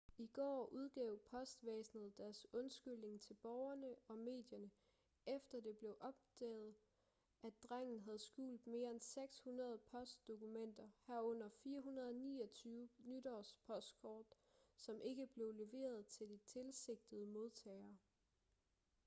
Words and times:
i 0.17 0.27
går 0.27 0.65
udgav 0.67 1.17
postvæsenet 1.17 2.17
deres 2.17 2.47
undskyldning 2.53 3.21
til 3.21 3.33
borgerne 3.33 3.95
og 4.07 4.17
medierne 4.17 4.71
efter 5.25 5.59
det 5.61 5.77
blev 5.77 5.97
opdaget 5.99 6.75
at 7.43 7.53
drengen 7.63 7.99
havde 7.99 8.19
skjult 8.19 8.67
mere 8.67 8.89
end 8.91 8.99
600 9.01 9.77
postdokumenter 9.91 10.89
herunder 11.07 11.49
429 11.49 12.89
nytårspostkort 13.03 14.25
som 14.75 15.01
ikke 15.01 15.27
blev 15.27 15.53
leveret 15.53 16.05
til 16.05 16.29
de 16.29 16.37
tilsigtede 16.37 17.25
modtagere 17.27 17.97